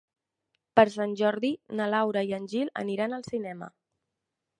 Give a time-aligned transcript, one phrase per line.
[0.79, 3.69] Per Sant Jordi na Laura i en Gil aniran al cinema.